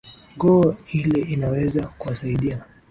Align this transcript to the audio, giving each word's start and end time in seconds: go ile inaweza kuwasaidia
go 0.39 0.75
ile 0.93 1.21
inaweza 1.21 1.87
kuwasaidia 1.97 2.61